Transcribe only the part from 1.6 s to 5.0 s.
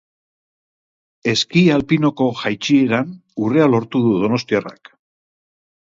alpinoko jaitsieran urrea lortu du donostiarrak.